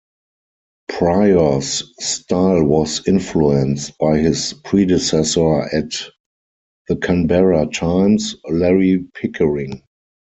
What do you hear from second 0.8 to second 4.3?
Pryor's style was influenced by